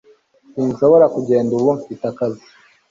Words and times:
Sinshobora 0.53 1.05
kugenda 1.15 1.51
ubu 1.57 1.69
Mfite 1.79 2.03
akazi 2.11 2.45